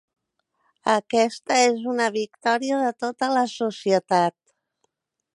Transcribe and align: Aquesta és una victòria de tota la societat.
Aquesta 0.93 1.57
és 1.65 1.83
una 1.91 2.07
victòria 2.15 2.79
de 2.85 2.89
tota 3.05 3.29
la 3.35 3.43
societat. 3.53 4.37